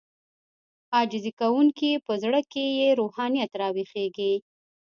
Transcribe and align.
عاجزي 0.95 1.31
کوونکی 1.41 1.91
په 2.05 2.13
زړه 2.23 2.39
کې 2.51 2.65
يې 2.79 2.89
روحانيت 3.01 3.51
راويښېږي. 3.61 4.33